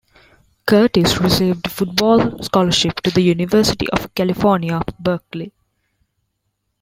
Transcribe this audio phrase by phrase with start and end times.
[0.65, 5.53] Curtis received a football scholarship to the University of California, Berkeley.